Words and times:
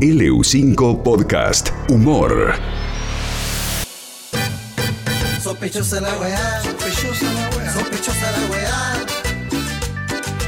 LU5 0.00 1.02
Podcast 1.02 1.70
Humor. 1.88 2.52
Sospechosa 5.40 6.02
la 6.02 6.14
weá, 6.18 6.60
sospechosa 6.60 7.32
la 7.32 7.48
weá, 7.56 7.72
sospechosa 7.72 8.30
la 8.32 8.46
weá. 8.52 9.06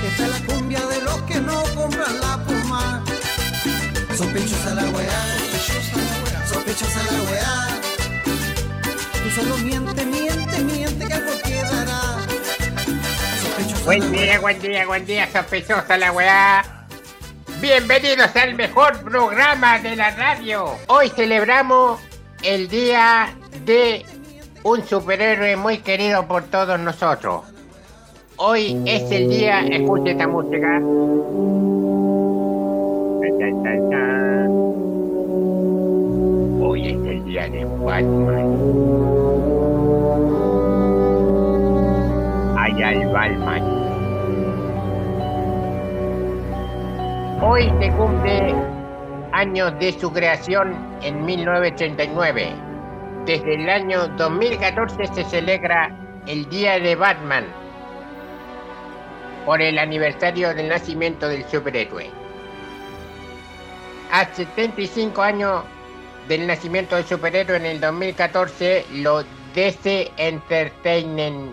Esta 0.07 0.27
es 0.27 0.31
la 0.31 0.53
cumbia 0.55 0.87
de 0.89 1.01
los 1.01 1.23
que 1.23 1.41
no 1.41 1.63
compran 1.75 2.21
la 2.21 2.45
puma. 2.45 3.03
Sospechosa 4.19 4.75
la 4.75 4.85
weá, 4.91 5.39
sospechosa 5.41 5.97
la 5.97 6.23
weá, 6.25 6.47
sospechosa 6.47 7.03
la 7.11 7.23
weá. 7.31 7.81
Tú 9.25 9.31
solo 9.31 9.57
miente, 9.65 10.05
miente, 10.05 10.59
miente 10.63 11.07
que 11.07 11.15
algo 11.15 11.33
quedará. 11.43 12.01
Sospechosa 13.41 13.85
Buen 13.87 14.13
día, 14.13 14.41
buen 14.41 14.61
día, 14.61 14.87
buen 14.87 15.07
día, 15.07 15.33
sospechosa 15.33 15.97
la 15.97 16.13
weá. 16.13 16.78
Bienvenidos 17.61 18.37
al 18.37 18.55
mejor 18.55 19.03
programa 19.03 19.81
de 19.81 19.97
la 19.97 20.13
radio. 20.13 20.77
Hoy 20.87 21.09
celebramos 21.09 22.01
el 22.45 22.69
día 22.69 23.35
de 23.65 24.07
un 24.63 24.85
superhéroe 24.85 25.57
muy 25.57 25.79
querido 25.79 26.25
por 26.29 26.45
todos 26.45 26.79
nosotros. 26.79 27.43
Hoy 28.37 28.81
es 28.87 29.11
el 29.11 29.29
día, 29.29 29.63
escuche 29.63 30.13
esta 30.13 30.29
música. 30.29 30.79
Hoy 36.63 36.87
es 36.87 37.07
el 37.09 37.25
día 37.25 37.49
de 37.49 37.65
Batman. 37.65 38.57
Allá 42.57 42.93
el 42.93 43.09
Batman. 43.09 43.88
Hoy 47.41 47.73
se 47.81 47.89
cumple 47.93 48.53
años 49.31 49.79
de 49.79 49.93
su 49.93 50.13
creación 50.13 50.75
en 51.03 51.25
1939. 51.25 52.53
Desde 53.27 53.55
el 53.55 53.69
año 53.69 54.09
2014 54.09 55.07
se 55.07 55.23
celebra 55.23 55.89
el 56.27 56.49
Día 56.49 56.81
de 56.81 56.97
Batman 56.97 57.47
por 59.47 59.63
el 59.63 59.79
aniversario 59.79 60.53
del 60.53 60.69
nacimiento 60.69 61.29
del 61.29 61.45
superhéroe. 61.45 62.11
A 64.11 64.25
75 64.25 65.23
años 65.23 65.63
del 66.27 66.45
nacimiento 66.45 66.97
del 66.97 67.05
superhéroe 67.05 67.59
en 67.59 67.67
el 67.67 67.81
2014, 67.81 68.85
los 68.95 69.25
DC 69.55 70.11
Entertainment 70.17 71.53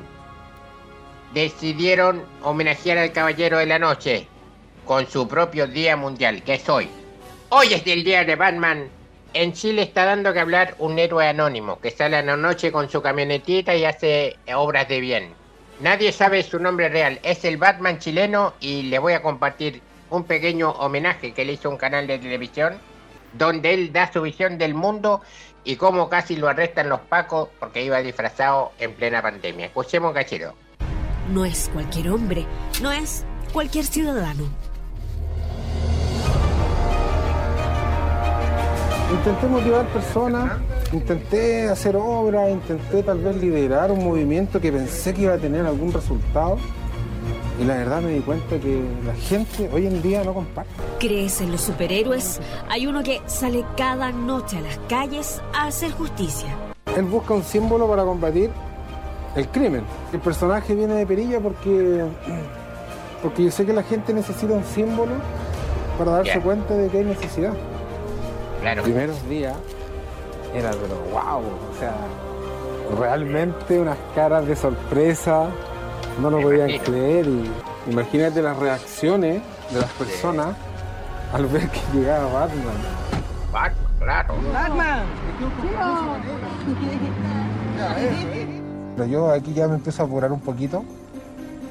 decidieron 1.36 2.26
homenajear 2.42 2.98
al 2.98 3.12
Caballero 3.12 3.60
de 3.60 3.68
la 3.68 3.78
Noche 3.78 4.30
con 4.86 5.08
su 5.08 5.28
propio 5.28 5.68
día 5.68 5.98
mundial, 5.98 6.44
que 6.44 6.56
es 6.56 6.70
hoy. 6.70 6.88
Hoy 7.50 7.74
es 7.74 7.86
el 7.88 8.04
día 8.04 8.24
de 8.24 8.36
Batman. 8.36 8.88
En 9.34 9.52
Chile 9.54 9.82
está 9.82 10.06
dando 10.06 10.32
que 10.32 10.40
hablar 10.40 10.76
un 10.80 10.98
héroe 10.98 11.28
anónimo 11.28 11.80
que 11.82 11.92
sale 11.92 12.18
a 12.18 12.22
la 12.22 12.38
noche 12.38 12.72
con 12.72 12.90
su 12.90 13.02
camionetita 13.02 13.76
y 13.76 13.84
hace 13.84 14.38
obras 14.56 14.88
de 14.88 15.00
bien. 15.00 15.34
Nadie 15.82 16.14
sabe 16.14 16.42
su 16.44 16.58
nombre 16.58 16.88
real, 16.88 17.20
es 17.24 17.44
el 17.44 17.58
Batman 17.58 18.00
chileno 18.00 18.54
y 18.62 18.84
le 18.84 18.98
voy 18.98 19.12
a 19.12 19.22
compartir 19.22 19.82
un 20.10 20.24
pequeño 20.24 20.72
homenaje 20.72 21.34
que 21.34 21.44
le 21.44 21.54
hizo 21.54 21.70
un 21.70 21.78
canal 21.78 22.08
de 22.08 22.18
televisión 22.18 22.80
donde 23.34 23.74
él 23.74 23.92
da 23.92 24.12
su 24.12 24.22
visión 24.22 24.58
del 24.58 24.74
mundo 24.74 25.22
y 25.66 25.76
cómo 25.76 26.08
casi 26.08 26.38
lo 26.38 26.48
arrestan 26.48 26.88
los 26.88 27.02
pacos 27.02 27.50
porque 27.60 27.84
iba 27.84 28.02
disfrazado 28.02 28.72
en 28.80 28.94
plena 28.94 29.22
pandemia. 29.22 29.66
Escuchemos 29.66 30.14
cachero. 30.14 30.54
No 31.30 31.44
es 31.44 31.70
cualquier 31.74 32.10
hombre, 32.10 32.46
no 32.82 32.92
es 32.92 33.26
cualquier 33.52 33.86
ciudadano. 33.86 34.48
Intenté 39.12 39.48
motivar 39.48 39.86
personas, 39.88 40.60
intenté 40.92 41.70
hacer 41.70 41.96
obras, 41.96 42.50
intenté 42.50 43.04
tal 43.04 43.20
vez 43.20 43.36
liderar 43.38 43.92
un 43.92 44.04
movimiento 44.04 44.60
que 44.60 44.72
pensé 44.72 45.14
que 45.14 45.22
iba 45.22 45.34
a 45.34 45.38
tener 45.38 45.64
algún 45.66 45.94
resultado. 45.94 46.58
Y 47.62 47.66
la 47.66 47.78
verdad 47.78 48.02
me 48.02 48.10
di 48.10 48.22
cuenta 48.22 48.58
que 48.60 48.82
la 49.06 49.14
gente 49.14 49.70
hoy 49.72 49.86
en 49.86 50.02
día 50.02 50.24
no 50.24 50.34
comparte. 50.34 50.72
¿Crees 51.00 51.40
en 51.40 51.52
los 51.52 51.62
superhéroes? 51.62 52.42
Hay 52.68 52.88
uno 52.88 53.04
que 53.04 53.22
sale 53.28 53.64
cada 53.78 54.12
noche 54.12 54.58
a 54.58 54.62
las 54.62 54.78
calles 54.90 55.40
a 55.54 55.68
hacer 55.68 55.92
justicia. 55.92 56.50
Él 56.98 57.06
busca 57.06 57.36
un 57.36 57.44
símbolo 57.44 57.88
para 57.88 58.04
combatir 58.04 58.50
el 59.36 59.48
crimen. 59.50 59.84
El 60.14 60.20
personaje 60.20 60.74
viene 60.74 60.96
de 60.96 61.06
perilla 61.06 61.40
porque, 61.40 62.04
porque 63.22 63.44
yo 63.44 63.52
sé 63.52 63.66
que 63.68 63.74
la 63.74 63.84
gente 63.84 64.14
necesita 64.14 64.54
un 64.54 64.64
símbolo 64.64 65.14
para 66.00 66.12
darse 66.12 66.40
cuenta 66.42 66.74
de 66.74 66.90
que 66.90 66.98
hay 66.98 67.06
necesidad. 67.06 67.54
Claro. 68.66 68.78
Los 68.82 68.86
primeros 68.86 69.30
días 69.30 69.56
era 70.56 70.72
pero 70.72 70.96
wow, 71.12 71.38
o 71.40 71.80
sea, 71.80 71.94
realmente 73.00 73.80
unas 73.80 73.98
caras 74.16 74.48
de 74.48 74.56
sorpresa, 74.56 75.50
no 76.20 76.32
lo 76.32 76.38
Me 76.38 76.44
podían 76.46 76.70
imagino. 76.72 76.84
creer 76.98 77.28
y 77.28 77.52
imagínate 77.92 78.42
las 78.42 78.58
reacciones 78.58 79.44
de 79.72 79.80
las 79.80 79.92
personas 79.92 80.56
al 81.32 81.46
ver 81.46 81.70
que 81.70 81.80
llegaba 81.94 82.26
Batman. 82.34 82.76
Batman, 83.54 83.76
claro. 84.00 84.34
Pero 88.96 89.08
yo 89.08 89.32
aquí 89.32 89.54
ya 89.54 89.68
me 89.68 89.76
empiezo 89.76 90.02
a 90.02 90.06
apurar 90.08 90.32
un 90.32 90.40
poquito 90.40 90.84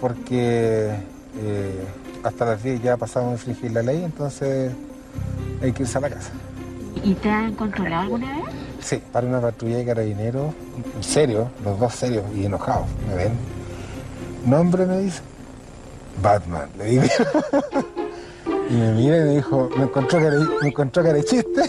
porque 0.00 0.94
eh, 1.43 1.84
hasta 2.22 2.44
las 2.44 2.62
10 2.62 2.82
ya 2.84 2.97
pasamos 2.97 3.31
a 3.31 3.32
infringir 3.32 3.72
la 3.72 3.82
ley, 3.82 4.05
entonces 4.05 4.72
hay 5.61 5.72
que 5.72 5.82
irse 5.82 5.99
a 5.99 6.00
la 6.03 6.11
casa. 6.11 6.31
¿Y 7.05 7.15
te 7.15 7.29
han 7.29 7.55
controlado 7.55 8.03
alguna 8.03 8.35
vez? 8.39 8.45
Sí, 8.81 9.03
para 9.13 9.27
una 9.27 9.41
patrulla 9.41 9.77
de 9.77 9.85
carabineros, 9.85 10.55
serio, 11.01 11.51
los 11.63 11.79
dos 11.79 11.95
serios 11.95 12.25
y 12.35 12.47
enojados, 12.47 12.87
me 13.09 13.15
ven. 13.15 13.33
Nombre 14.47 14.87
me 14.87 15.01
dice, 15.01 15.21
Batman, 16.23 16.69
le 16.79 16.85
digo. 16.85 17.05
y 18.71 18.73
me 18.73 18.93
mira 18.93 19.19
y 19.19 19.21
me 19.21 19.35
dijo, 19.37 19.71
me 19.77 19.85
encontró 19.85 20.19
que 20.19 20.31
me 20.63 20.69
encontró 20.69 21.03
que 21.03 21.11
era 21.11 21.23
chiste. 21.23 21.63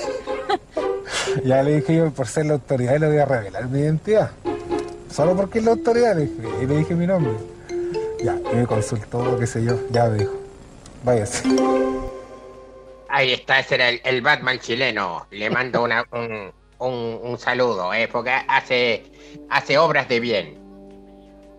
ya 1.46 1.64
le 1.64 1.76
dije 1.78 1.98
yo, 1.98 2.12
por 2.12 2.28
ser 2.28 2.46
la 2.46 2.54
autoridad 2.54 2.98
le 2.98 3.08
voy 3.08 3.18
a 3.18 3.26
revelar 3.26 3.68
mi 3.68 3.80
identidad. 3.80 4.32
Solo 5.12 5.36
porque 5.36 5.60
es 5.60 5.66
la 5.66 5.72
autoridad, 5.72 6.16
le 6.16 6.28
dije, 6.28 6.44
y 6.62 6.66
le 6.66 6.78
dije 6.78 6.96
mi 6.96 7.08
nombre. 7.08 7.34
Ya, 8.24 8.38
y 8.54 8.56
me 8.56 8.66
consultó, 8.66 9.38
qué 9.38 9.48
sé 9.48 9.64
yo, 9.64 9.78
ya 9.92 10.06
me 10.06 10.20
dijo, 10.20 10.34
váyase. 11.04 11.44
Ahí 13.16 13.32
está, 13.32 13.60
ese 13.60 13.76
era 13.76 13.88
el, 13.90 14.02
el 14.04 14.22
Batman 14.22 14.60
chileno. 14.60 15.26
Le 15.32 15.50
mando 15.50 15.84
una- 15.84 16.04
un, 16.12 16.52
un- 16.80 17.20
un 17.24 17.38
saludo, 17.40 17.94
eh, 17.94 18.10
porque 18.12 18.32
hace, 18.48 19.06
hace 19.50 19.78
obras 19.78 20.10
de 20.10 20.20
bien. 20.20 20.60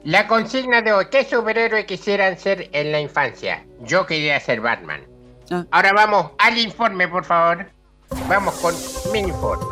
La 0.05 0.27
consigna 0.29 0.83
de 0.83 0.93
hoy, 0.93 1.07
¿qué 1.11 1.25
superhéroe 1.25 1.87
quisieran 1.87 2.39
ser 2.39 2.69
en 2.73 2.93
la 2.93 3.01
infancia? 3.01 3.65
Yo 3.81 4.05
quería 4.05 4.39
ser 4.39 4.61
Batman. 4.61 5.01
Ah. 5.51 5.65
Ahora 5.71 5.93
vamos 5.95 6.33
al 6.39 6.59
informe, 6.59 7.09
por 7.09 7.25
favor. 7.25 7.67
Vamos 8.29 8.55
con 8.57 8.75
mi 9.13 9.21
informe. 9.21 9.65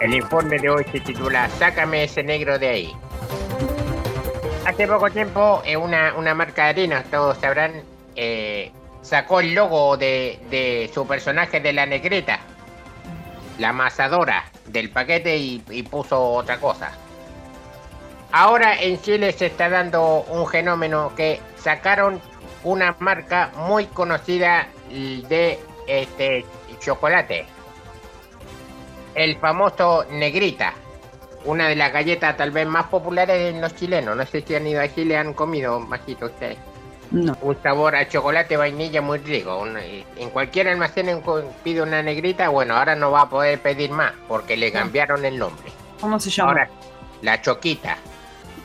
El 0.00 0.14
informe 0.14 0.58
de 0.58 0.70
hoy 0.70 0.84
se 0.90 1.00
titula 1.00 1.50
Sácame 1.58 2.04
ese 2.04 2.22
negro 2.22 2.58
de 2.58 2.68
ahí. 2.68 2.96
Hace 4.64 4.88
poco 4.88 5.10
tiempo, 5.10 5.60
eh, 5.66 5.76
una, 5.76 6.14
una 6.14 6.34
marca 6.34 6.64
de 6.64 6.68
harina, 6.70 7.04
todos 7.10 7.36
sabrán, 7.38 7.82
eh, 8.16 8.72
sacó 9.02 9.40
el 9.40 9.54
logo 9.54 9.96
de, 9.96 10.90
su 10.92 11.06
personaje 11.06 11.60
de 11.60 11.72
la 11.72 11.86
negreta, 11.86 12.40
la 13.58 13.70
amasadora 13.70 14.44
del 14.66 14.90
paquete 14.90 15.36
y, 15.36 15.62
y 15.70 15.82
puso 15.82 16.22
otra 16.32 16.58
cosa. 16.58 16.92
Ahora 18.30 18.80
en 18.80 19.00
Chile 19.00 19.32
se 19.32 19.46
está 19.46 19.70
dando 19.70 20.24
un 20.28 20.46
fenómeno 20.46 21.12
que 21.16 21.40
sacaron 21.56 22.20
una 22.64 22.94
marca 22.98 23.50
muy 23.56 23.86
conocida 23.86 24.68
de 24.90 25.58
este 25.86 26.44
chocolate. 26.78 27.46
El 29.14 29.36
famoso 29.38 30.04
Negrita. 30.10 30.74
Una 31.44 31.68
de 31.68 31.76
las 31.76 31.92
galletas 31.92 32.36
tal 32.36 32.50
vez 32.50 32.66
más 32.66 32.86
populares 32.86 33.54
en 33.54 33.60
los 33.60 33.74
chilenos. 33.74 34.16
No 34.16 34.26
sé 34.26 34.42
si 34.42 34.54
han 34.54 34.66
ido 34.66 34.82
a 34.82 34.92
Chile 34.92 35.16
han 35.16 35.32
comido, 35.32 35.80
majito 35.80 36.26
ustedes. 36.26 36.58
No. 37.10 37.36
Un 37.40 37.62
sabor 37.62 37.96
a 37.96 38.06
chocolate 38.06 38.56
vainilla 38.56 39.00
muy 39.00 39.18
rico. 39.18 39.58
Un- 39.58 39.78
en 39.78 40.30
cualquier 40.30 40.68
almacén 40.68 41.22
pide 41.64 41.80
una 41.82 42.02
negrita. 42.02 42.48
Bueno, 42.48 42.76
ahora 42.76 42.94
no 42.94 43.10
va 43.10 43.22
a 43.22 43.30
poder 43.30 43.60
pedir 43.60 43.90
más 43.90 44.12
porque 44.26 44.56
le 44.56 44.70
cambiaron 44.70 45.24
el 45.24 45.38
nombre. 45.38 45.72
¿Cómo 46.00 46.20
se 46.20 46.30
llama? 46.30 46.50
Ahora, 46.50 46.70
la 47.22 47.40
choquita. 47.40 47.96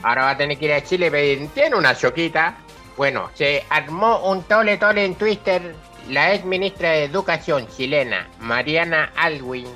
Ahora 0.02 0.24
va 0.24 0.30
a 0.30 0.36
tener 0.36 0.58
que 0.58 0.66
ir 0.66 0.72
a 0.74 0.82
Chile 0.84 1.06
y 1.06 1.10
pedir, 1.10 1.48
¿tiene 1.54 1.76
una 1.76 1.94
choquita? 1.96 2.56
Bueno, 2.96 3.30
se 3.34 3.64
armó 3.70 4.18
un 4.30 4.42
tole 4.42 4.76
tole 4.76 5.04
en 5.04 5.14
Twitter. 5.14 5.74
La 6.10 6.34
ex 6.34 6.44
ministra 6.44 6.90
de 6.90 7.04
Educación 7.04 7.66
chilena, 7.66 8.28
Mariana 8.40 9.10
Alwin, 9.16 9.66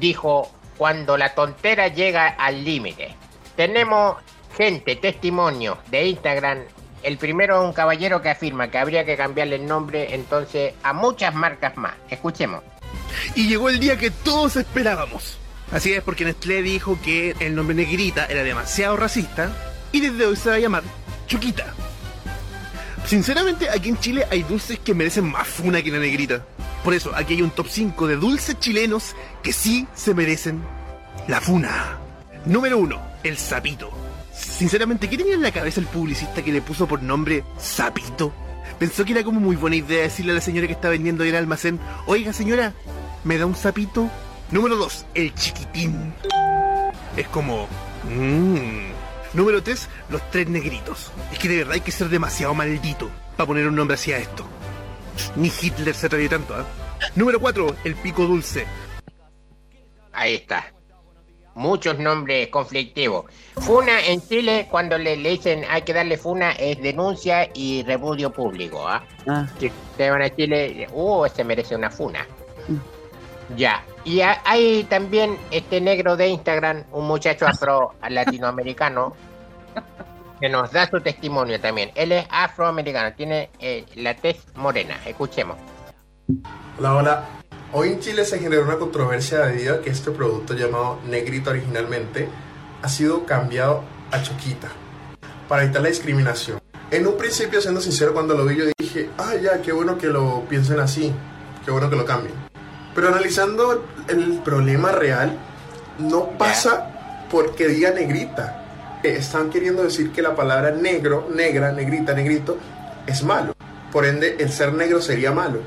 dijo, 0.00 0.50
cuando 0.78 1.18
la 1.18 1.34
tontera 1.34 1.88
llega 1.88 2.28
al 2.28 2.64
límite. 2.64 3.14
Tenemos 3.56 4.16
gente, 4.56 4.96
testimonio 4.96 5.76
de 5.90 6.06
Instagram 6.06 6.60
el 7.06 7.18
primero 7.18 7.62
es 7.62 7.68
un 7.68 7.72
caballero 7.72 8.20
que 8.20 8.30
afirma 8.30 8.68
que 8.68 8.78
habría 8.78 9.04
que 9.04 9.16
cambiarle 9.16 9.56
el 9.56 9.66
nombre 9.66 10.12
entonces 10.14 10.74
a 10.82 10.92
muchas 10.92 11.32
marcas 11.34 11.76
más. 11.76 11.94
Escuchemos. 12.10 12.62
Y 13.36 13.48
llegó 13.48 13.68
el 13.68 13.78
día 13.78 13.96
que 13.96 14.10
todos 14.10 14.56
esperábamos. 14.56 15.38
Así 15.70 15.92
es, 15.92 16.02
porque 16.02 16.24
Nestlé 16.24 16.62
dijo 16.62 16.98
que 17.04 17.36
el 17.38 17.54
nombre 17.54 17.76
Negrita 17.76 18.26
era 18.26 18.42
demasiado 18.42 18.96
racista 18.96 19.52
y 19.92 20.00
desde 20.00 20.26
hoy 20.26 20.34
se 20.34 20.48
va 20.48 20.56
a 20.56 20.58
llamar 20.58 20.82
Chuquita. 21.28 21.74
Sinceramente, 23.04 23.70
aquí 23.70 23.90
en 23.90 24.00
Chile 24.00 24.26
hay 24.28 24.42
dulces 24.42 24.80
que 24.80 24.92
merecen 24.92 25.30
más 25.30 25.46
funa 25.46 25.82
que 25.82 25.92
la 25.92 26.00
Negrita. 26.00 26.44
Por 26.82 26.92
eso, 26.92 27.12
aquí 27.14 27.34
hay 27.34 27.42
un 27.42 27.50
top 27.50 27.68
5 27.68 28.06
de 28.08 28.16
dulces 28.16 28.58
chilenos 28.58 29.14
que 29.44 29.52
sí 29.52 29.86
se 29.94 30.12
merecen 30.12 30.60
la 31.28 31.40
funa. 31.40 31.98
Número 32.46 32.78
1, 32.78 33.00
el 33.22 33.38
sapito. 33.38 34.05
Sinceramente, 34.56 35.10
¿qué 35.10 35.18
tenía 35.18 35.34
en 35.34 35.42
la 35.42 35.52
cabeza 35.52 35.80
el 35.80 35.86
publicista 35.86 36.42
que 36.42 36.50
le 36.50 36.62
puso 36.62 36.88
por 36.88 37.02
nombre 37.02 37.44
Sapito? 37.58 38.32
Pensó 38.78 39.04
que 39.04 39.12
era 39.12 39.22
como 39.22 39.38
muy 39.38 39.54
buena 39.54 39.76
idea 39.76 40.02
decirle 40.02 40.32
a 40.32 40.36
la 40.36 40.40
señora 40.40 40.66
que 40.66 40.72
está 40.72 40.88
vendiendo 40.88 41.24
en 41.24 41.30
el 41.30 41.36
almacén, 41.36 41.78
oiga 42.06 42.32
señora, 42.32 42.72
¿me 43.24 43.36
da 43.36 43.44
un 43.44 43.54
sapito? 43.54 44.10
Número 44.50 44.76
2, 44.76 45.06
el 45.14 45.34
chiquitín. 45.34 46.14
Es 47.16 47.28
como... 47.28 47.68
Mmm. 48.04 48.92
Número 49.34 49.62
3, 49.62 49.88
los 50.08 50.30
tres 50.30 50.48
negritos. 50.48 51.12
Es 51.32 51.38
que 51.38 51.48
de 51.48 51.56
verdad 51.58 51.74
hay 51.74 51.80
que 51.80 51.92
ser 51.92 52.08
demasiado 52.08 52.54
maldito 52.54 53.10
para 53.36 53.46
poner 53.46 53.68
un 53.68 53.76
nombre 53.76 53.94
así 53.94 54.12
a 54.12 54.18
esto. 54.18 54.46
Ni 55.36 55.52
Hitler 55.60 55.94
se 55.94 56.06
atrevió 56.06 56.30
tanto, 56.30 56.54
¿ah? 56.54 56.64
Número 57.14 57.38
4, 57.40 57.76
el 57.84 57.94
pico 57.96 58.24
dulce. 58.24 58.66
Ahí 60.12 60.36
está. 60.36 60.72
Muchos 61.56 61.98
nombres 61.98 62.48
conflictivos. 62.48 63.24
Funa 63.60 64.00
en 64.06 64.20
Chile, 64.20 64.68
cuando 64.70 64.96
le, 64.98 65.16
le 65.16 65.30
dicen 65.30 65.64
hay 65.70 65.82
que 65.82 65.92
darle 65.94 66.16
funa, 66.18 66.52
es 66.52 66.80
denuncia 66.82 67.48
y 67.54 67.82
repudio 67.82 68.30
público. 68.30 68.86
¿ah? 68.86 69.02
Ah, 69.26 69.46
Si 69.58 69.66
ustedes 69.66 70.10
van 70.12 70.22
a 70.22 70.30
Chile, 70.36 70.86
uh, 70.92 71.24
este 71.24 71.42
merece 71.44 71.74
una 71.74 71.90
funa. 71.90 72.26
Ya. 73.56 73.82
Y 74.04 74.20
ha- 74.20 74.42
hay 74.44 74.84
también 74.84 75.38
este 75.50 75.80
negro 75.80 76.16
de 76.16 76.28
Instagram, 76.28 76.84
un 76.92 77.06
muchacho 77.06 77.46
afro 77.46 77.94
latinoamericano, 78.08 79.14
que 80.40 80.48
nos 80.50 80.70
da 80.72 80.88
su 80.90 81.00
testimonio 81.00 81.58
también. 81.60 81.90
Él 81.94 82.12
es 82.12 82.26
afroamericano, 82.30 83.14
tiene 83.14 83.48
eh, 83.60 83.86
la 83.94 84.14
tez 84.14 84.44
morena. 84.56 84.96
Escuchemos. 85.06 85.56
Hola, 86.78 86.96
hola. 86.96 87.24
Hoy 87.72 87.88
en 87.88 88.00
Chile 88.00 88.24
se 88.24 88.38
generó 88.38 88.62
una 88.62 88.76
controversia 88.76 89.40
debido 89.40 89.74
a 89.74 89.82
que 89.82 89.90
este 89.90 90.12
producto 90.12 90.54
llamado 90.54 91.00
Negrito 91.08 91.50
originalmente 91.50 92.28
ha 92.80 92.88
sido 92.88 93.26
cambiado 93.26 93.82
a 94.12 94.22
Choquita 94.22 94.68
para 95.48 95.64
evitar 95.64 95.82
la 95.82 95.88
discriminación. 95.88 96.60
En 96.92 97.06
un 97.08 97.18
principio, 97.18 97.60
siendo 97.60 97.80
sincero, 97.80 98.14
cuando 98.14 98.34
lo 98.34 98.44
vi 98.44 98.56
yo 98.56 98.64
dije, 98.78 99.10
ah, 99.18 99.34
ya, 99.34 99.60
qué 99.62 99.72
bueno 99.72 99.98
que 99.98 100.06
lo 100.06 100.44
piensen 100.48 100.78
así, 100.78 101.12
qué 101.64 101.72
bueno 101.72 101.90
que 101.90 101.96
lo 101.96 102.04
cambien. 102.04 102.34
Pero 102.94 103.08
analizando 103.08 103.84
el 104.06 104.40
problema 104.44 104.92
real, 104.92 105.36
no 105.98 106.38
pasa 106.38 107.26
porque 107.30 107.66
diga 107.66 107.90
negrita. 107.90 109.00
Eh, 109.02 109.16
Están 109.18 109.50
queriendo 109.50 109.82
decir 109.82 110.12
que 110.12 110.22
la 110.22 110.36
palabra 110.36 110.70
negro, 110.70 111.28
negra, 111.34 111.72
negrita, 111.72 112.14
negrito, 112.14 112.56
es 113.08 113.24
malo. 113.24 113.54
Por 113.90 114.06
ende, 114.06 114.36
el 114.38 114.52
ser 114.52 114.72
negro 114.72 115.02
sería 115.02 115.32
malo. 115.32 115.60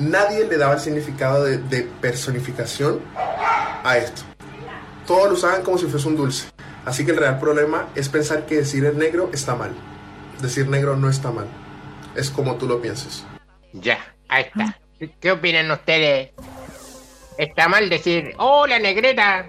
Nadie 0.00 0.46
le 0.46 0.56
daba 0.56 0.74
el 0.74 0.80
significado 0.80 1.44
de, 1.44 1.58
de 1.58 1.82
personificación 2.00 3.00
a 3.84 3.96
esto. 3.98 4.22
Todos 5.06 5.28
lo 5.28 5.34
usaban 5.34 5.62
como 5.62 5.76
si 5.78 5.86
fuese 5.86 6.08
un 6.08 6.16
dulce. 6.16 6.48
Así 6.86 7.04
que 7.04 7.10
el 7.12 7.18
real 7.18 7.38
problema 7.38 7.88
es 7.94 8.08
pensar 8.08 8.46
que 8.46 8.56
decir 8.56 8.84
el 8.86 8.96
negro 8.98 9.28
está 9.32 9.54
mal. 9.54 9.72
Decir 10.40 10.68
negro 10.68 10.96
no 10.96 11.10
está 11.10 11.30
mal. 11.30 11.46
Es 12.14 12.30
como 12.30 12.54
tú 12.56 12.66
lo 12.66 12.80
pienses. 12.80 13.24
Ya, 13.74 13.98
ahí 14.28 14.44
está. 14.44 14.78
¿Qué 15.20 15.32
opinan 15.32 15.70
ustedes? 15.70 16.30
¿Está 17.36 17.68
mal 17.68 17.88
decir, 17.90 18.34
hola 18.38 18.78
negrita? 18.78 19.46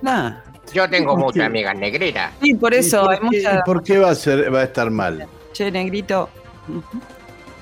nada. 0.00 0.44
Yo 0.72 0.88
tengo 0.90 1.12
¿Por 1.12 1.24
muchas 1.24 1.40
qué? 1.40 1.44
amigas 1.44 1.76
negritas. 1.76 2.32
Sí, 2.42 2.54
por 2.54 2.74
eso 2.74 3.06
¿Y 3.10 3.14
hay 3.14 3.18
por, 3.20 3.30
qué, 3.30 3.38
mucha. 3.38 3.54
y 3.54 3.62
por 3.62 3.82
qué 3.82 3.98
va 3.98 4.10
a, 4.10 4.14
ser, 4.14 4.52
va 4.54 4.60
a 4.60 4.64
estar 4.64 4.90
mal? 4.90 5.26
Che, 5.52 5.70
negrito. 5.70 6.28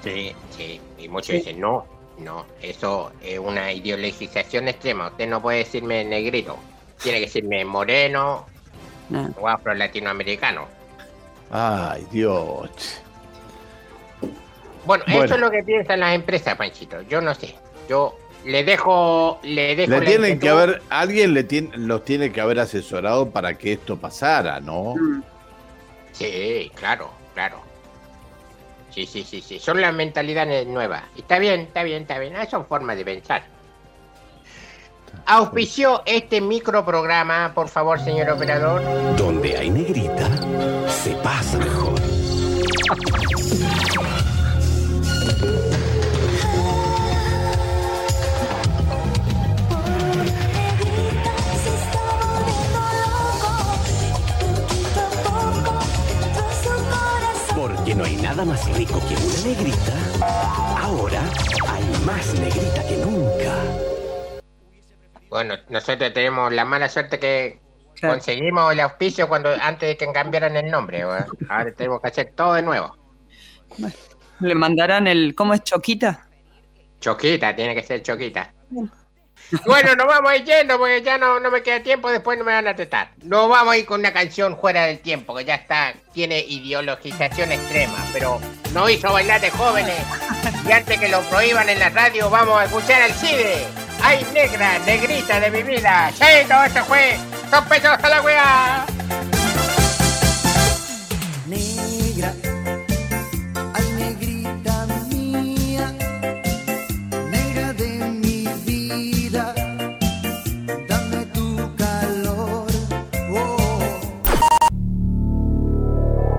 Sí, 0.03 0.35
sí. 0.57 0.81
Y 0.99 1.09
muchos 1.09 1.37
dicen, 1.37 1.61
no, 1.61 1.87
no, 2.19 2.47
eso 2.63 3.13
es 3.23 3.39
una 3.39 3.73
ideologización 3.73 4.69
extrema. 4.69 5.09
Usted 5.09 5.29
no 5.29 5.43
puede 5.43 5.59
decirme 5.59 6.05
negrito. 6.05 6.57
Tiene 7.03 7.19
que 7.19 7.27
decirme 7.27 7.65
moreno 7.65 8.47
Nah. 9.11 9.29
o 9.39 9.47
afro 9.49 9.75
latinoamericano. 9.75 10.67
Ay, 11.51 12.07
Dios. 12.11 12.71
Bueno, 14.87 15.05
Bueno. 15.07 15.25
eso 15.25 15.35
es 15.35 15.41
lo 15.41 15.51
que 15.51 15.63
piensan 15.63 16.01
las 16.01 16.15
empresas, 16.15 16.57
Panchito. 16.57 17.03
Yo 17.03 17.21
no 17.21 17.35
sé. 17.35 17.55
Yo 17.89 18.17
le 18.45 18.65
dejo, 18.65 19.41
le 19.43 19.77
dejo. 19.77 19.91
Le 19.91 20.01
la 20.01 20.05
tienen 20.07 20.39
que 20.39 20.49
haber, 20.49 20.83
alguien 20.91 21.35
le 21.35 21.45
tiene, 21.45 21.71
los 21.77 22.05
tiene 22.05 22.33
que 22.33 22.41
haber 22.41 22.61
asesorado 22.61 23.31
para 23.31 23.57
que 23.59 23.73
esto 23.75 23.97
pasara, 23.99 24.61
¿no? 24.61 24.95
Sí, 26.13 26.71
claro, 26.75 27.11
claro. 27.35 27.61
Sí, 28.95 29.07
sí, 29.07 29.25
sí, 29.25 29.41
sí. 29.41 29.59
Son 29.59 29.81
las 29.81 29.93
mentalidades 29.93 30.67
nuevas. 30.69 31.03
Y 31.17 31.21
Está 31.21 31.41
bien, 31.41 31.63
está 31.63 31.83
bien, 31.83 32.03
está 32.03 32.19
bien. 32.21 32.37
Ah, 32.37 32.47
son 32.49 32.65
formas 32.67 32.97
de 32.97 33.05
pensar. 33.05 33.43
Auspició 35.27 36.03
este 36.07 36.41
microprograma, 36.41 37.53
por 37.55 37.69
favor, 37.69 37.99
señor 38.01 38.31
operador. 38.31 38.83
Donde 39.17 39.57
hay 39.57 39.71
negrita, 39.71 40.29
se 40.89 41.15
pasa 41.17 41.59
mejor. 41.59 41.95
Nada 58.35 58.45
más 58.47 58.77
rico 58.77 59.01
que 59.09 59.15
una 59.15 59.55
negrita. 59.55 59.93
Ahora 60.81 61.23
hay 61.69 61.85
más 62.05 62.35
negrita 62.35 62.83
que 62.89 62.97
nunca. 62.97 63.63
Bueno, 65.31 65.55
nosotros 65.69 66.13
tenemos 66.13 66.53
la 66.53 66.65
mala 66.65 66.89
suerte 66.89 67.19
que 67.19 67.61
Claro. 67.95 68.15
conseguimos 68.17 68.73
el 68.73 68.81
auspicio 68.81 69.29
cuando 69.29 69.51
antes 69.51 69.89
de 69.89 69.97
que 69.97 70.13
cambiaran 70.13 70.57
el 70.57 70.69
nombre. 70.69 71.03
Ahora 71.03 71.73
tenemos 71.77 72.01
que 72.01 72.09
hacer 72.09 72.33
todo 72.35 72.55
de 72.55 72.63
nuevo. 72.63 72.97
Le 74.41 74.55
mandarán 74.57 75.07
el. 75.07 75.33
¿Cómo 75.37 75.55
es 75.55 75.63
Choquita? 75.63 76.27
Choquita, 77.01 77.55
tiene 77.55 77.73
que 77.75 77.83
ser 77.85 78.03
choquita. 78.03 78.53
Bueno, 79.67 79.95
nos 79.95 80.07
vamos 80.07 80.31
a 80.31 80.37
ir 80.37 80.45
yendo 80.45 80.79
porque 80.79 81.03
ya 81.03 81.19
no, 81.19 81.39
no 81.39 81.51
me 81.51 81.63
queda 81.63 81.83
tiempo, 81.83 82.11
después 82.11 82.39
no 82.39 82.45
me 82.45 82.53
van 82.53 82.67
a 82.67 82.75
tratar. 82.75 83.11
Nos 83.23 83.49
vamos 83.49 83.75
a 83.75 83.77
ir 83.77 83.87
con 83.87 84.01
una 84.01 84.13
canción 84.13 84.59
fuera 84.59 84.87
del 84.87 85.01
tiempo, 85.01 85.35
que 85.35 85.45
ya 85.45 85.57
está, 85.57 85.95
tiene 86.13 86.41
ideologización 86.41 87.53
extrema, 87.53 87.97
pero 88.13 88.41
nos 88.73 88.91
hizo 88.91 89.13
bailar 89.13 89.41
de 89.41 89.51
jóvenes. 89.51 90.01
Y 90.67 90.73
antes 90.73 90.99
que 90.99 91.09
lo 91.09 91.21
prohíban 91.23 91.69
en 91.69 91.79
la 91.79 91.91
radio, 91.91 92.31
vamos 92.31 92.59
a 92.59 92.65
escuchar 92.65 93.03
al 93.03 93.13
CIDE. 93.13 93.67
¡Ay, 94.03 94.27
negra, 94.33 94.79
negrita 94.81 95.41
de 95.41 95.51
mi 95.51 95.63
vida! 95.63 96.11
¡Cheto, 96.19 96.65
esto 96.65 96.85
fue 96.85 97.17
sospechosa 97.51 98.09
la 98.09 98.23
weá! 98.23 98.87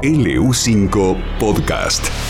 LU5 0.06 1.18
Podcast. 1.40 2.25